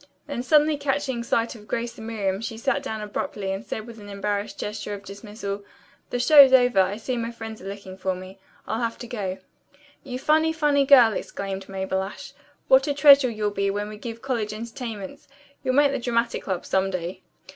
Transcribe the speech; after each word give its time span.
Then 0.25 0.41
suddenly 0.41 0.77
catching 0.77 1.21
sight 1.23 1.53
of 1.53 1.67
Grace 1.67 1.95
and 1.95 2.07
Miriam 2.07 2.41
she 2.41 2.57
sat 2.57 2.81
down 2.81 3.01
abruptly 3.01 3.51
and 3.51 3.63
said 3.63 3.85
with 3.85 3.99
an 3.99 4.09
embarrassed 4.09 4.57
gesture 4.59 4.95
of 4.95 5.03
dismissal, 5.05 5.63
"The 6.09 6.17
show's 6.19 6.51
over. 6.53 6.79
I 6.81 6.97
see 6.97 7.15
my 7.17 7.29
friends 7.29 7.61
are 7.61 7.67
looking 7.67 7.99
for 7.99 8.15
me. 8.15 8.39
I'll 8.65 8.81
have 8.81 8.97
to 8.97 9.07
go." 9.07 9.37
"You 10.03 10.17
funny, 10.17 10.53
funny 10.53 10.87
girl!" 10.87 11.13
exclaimed 11.13 11.69
Mabel 11.69 12.01
Ashe. 12.01 12.33
"What 12.67 12.87
a 12.87 12.95
treasure 12.95 13.29
you'll 13.29 13.51
be 13.51 13.69
when 13.69 13.89
we 13.89 13.95
give 13.99 14.23
college 14.23 14.53
entertainments. 14.53 15.27
You'll 15.63 15.75
make 15.75 15.91
the 15.91 15.99
Dramatic 15.99 16.45
Club 16.45 16.65
some 16.65 16.89
day." 16.89 17.21